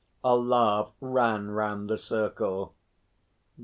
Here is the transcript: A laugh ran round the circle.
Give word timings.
A 0.23 0.35
laugh 0.35 0.93
ran 0.99 1.51
round 1.51 1.87
the 1.87 1.95
circle. 1.99 2.73